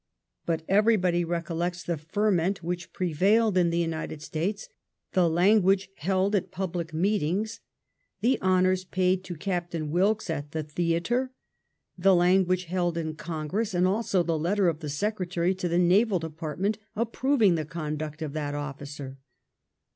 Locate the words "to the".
15.53-15.77